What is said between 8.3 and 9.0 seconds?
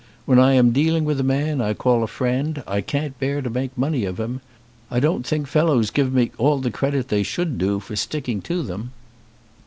to them."